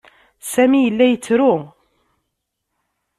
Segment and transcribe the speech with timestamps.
[0.51, 1.53] Sami yella yettru.